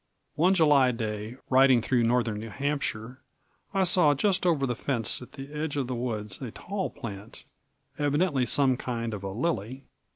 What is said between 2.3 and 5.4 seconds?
New Hampshire, I saw just over the fence at